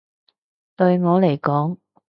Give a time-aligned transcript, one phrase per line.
[0.77, 1.77] 對我嚟講